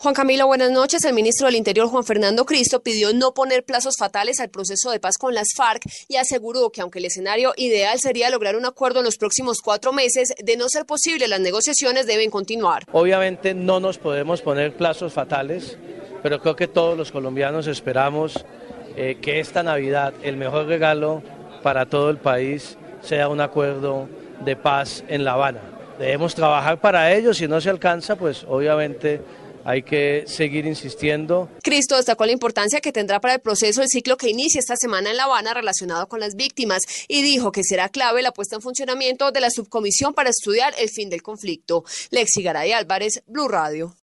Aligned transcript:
Juan 0.00 0.14
Camilo, 0.14 0.46
buenas 0.46 0.70
noches. 0.70 1.04
El 1.04 1.12
ministro 1.12 1.46
del 1.46 1.56
Interior, 1.56 1.88
Juan 1.88 2.04
Fernando 2.04 2.46
Cristo, 2.46 2.84
pidió 2.84 3.12
no 3.12 3.34
poner 3.34 3.64
plazos 3.64 3.96
fatales 3.96 4.38
al 4.38 4.48
proceso 4.48 4.92
de 4.92 5.00
paz 5.00 5.18
con 5.18 5.34
las 5.34 5.48
FARC 5.56 5.82
y 6.06 6.14
aseguró 6.14 6.70
que 6.70 6.80
aunque 6.80 7.00
el 7.00 7.06
escenario 7.06 7.52
ideal 7.56 7.98
sería 7.98 8.30
lograr 8.30 8.54
un 8.54 8.64
acuerdo 8.64 9.00
en 9.00 9.06
los 9.06 9.16
próximos 9.16 9.60
cuatro 9.60 9.92
meses, 9.92 10.34
de 10.40 10.56
no 10.56 10.68
ser 10.68 10.86
posible, 10.86 11.26
las 11.26 11.40
negociaciones 11.40 12.06
deben 12.06 12.30
continuar. 12.30 12.84
Obviamente 12.92 13.54
no 13.54 13.80
nos 13.80 13.98
podemos 13.98 14.40
poner 14.40 14.76
plazos 14.76 15.14
fatales, 15.14 15.76
pero 16.22 16.40
creo 16.40 16.54
que 16.54 16.68
todos 16.68 16.96
los 16.96 17.10
colombianos 17.10 17.66
esperamos 17.66 18.44
eh, 18.94 19.18
que 19.20 19.40
esta 19.40 19.64
Navidad, 19.64 20.14
el 20.22 20.36
mejor 20.36 20.66
regalo 20.66 21.24
para 21.64 21.86
todo 21.86 22.10
el 22.10 22.18
país, 22.18 22.78
sea 23.02 23.26
un 23.26 23.40
acuerdo 23.40 24.08
de 24.44 24.54
paz 24.54 25.02
en 25.08 25.24
La 25.24 25.32
Habana. 25.32 25.60
Debemos 25.98 26.36
trabajar 26.36 26.80
para 26.80 27.12
ello, 27.12 27.34
si 27.34 27.48
no 27.48 27.60
se 27.60 27.70
alcanza, 27.70 28.14
pues 28.14 28.46
obviamente 28.48 29.20
hay 29.68 29.82
que 29.82 30.24
seguir 30.26 30.64
insistiendo. 30.64 31.50
Cristo 31.62 31.96
destacó 31.96 32.24
la 32.24 32.32
importancia 32.32 32.80
que 32.80 32.90
tendrá 32.90 33.20
para 33.20 33.34
el 33.34 33.40
proceso 33.40 33.82
el 33.82 33.88
ciclo 33.90 34.16
que 34.16 34.30
inicia 34.30 34.60
esta 34.60 34.76
semana 34.76 35.10
en 35.10 35.18
La 35.18 35.24
Habana 35.24 35.52
relacionado 35.52 36.08
con 36.08 36.20
las 36.20 36.36
víctimas 36.36 36.84
y 37.06 37.20
dijo 37.20 37.52
que 37.52 37.62
será 37.62 37.90
clave 37.90 38.22
la 38.22 38.32
puesta 38.32 38.56
en 38.56 38.62
funcionamiento 38.62 39.30
de 39.30 39.40
la 39.40 39.50
subcomisión 39.50 40.14
para 40.14 40.30
estudiar 40.30 40.72
el 40.78 40.88
fin 40.88 41.10
del 41.10 41.22
conflicto. 41.22 41.84
Lexi 42.10 42.42
Garay 42.42 42.72
Álvarez, 42.72 43.22
Blue 43.26 43.46
Radio. 43.46 43.94